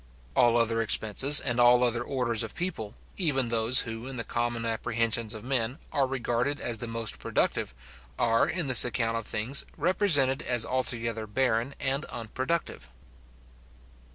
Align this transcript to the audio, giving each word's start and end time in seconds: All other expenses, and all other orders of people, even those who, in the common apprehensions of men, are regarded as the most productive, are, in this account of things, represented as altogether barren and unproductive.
All 0.35 0.57
other 0.57 0.81
expenses, 0.81 1.39
and 1.39 1.59
all 1.59 1.83
other 1.83 2.01
orders 2.01 2.41
of 2.41 2.55
people, 2.55 2.95
even 3.17 3.49
those 3.49 3.81
who, 3.81 4.07
in 4.07 4.15
the 4.15 4.23
common 4.23 4.65
apprehensions 4.65 5.35
of 5.35 5.43
men, 5.43 5.77
are 5.93 6.07
regarded 6.07 6.59
as 6.59 6.79
the 6.79 6.87
most 6.87 7.19
productive, 7.19 7.75
are, 8.17 8.49
in 8.49 8.65
this 8.65 8.83
account 8.83 9.15
of 9.17 9.27
things, 9.27 9.63
represented 9.77 10.41
as 10.41 10.65
altogether 10.65 11.27
barren 11.27 11.75
and 11.79 12.05
unproductive. 12.05 12.89